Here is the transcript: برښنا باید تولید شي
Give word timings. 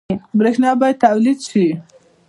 برښنا 0.37 0.69
باید 0.79 1.01
تولید 1.05 1.39
شي 1.49 1.65